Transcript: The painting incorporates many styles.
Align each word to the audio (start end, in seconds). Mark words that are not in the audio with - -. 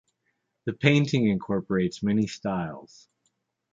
The 0.65 0.73
painting 0.73 1.27
incorporates 1.27 2.01
many 2.01 2.25
styles. 2.25 3.07